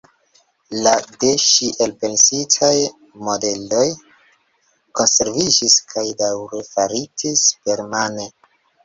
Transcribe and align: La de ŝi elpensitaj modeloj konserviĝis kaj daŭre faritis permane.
La 0.85 0.91
de 1.23 1.27
ŝi 1.47 1.67
elpensitaj 1.85 2.71
modeloj 3.27 3.83
konserviĝis 5.01 5.77
kaj 5.93 6.05
daŭre 6.23 6.63
faritis 6.71 7.45
permane. 7.69 8.27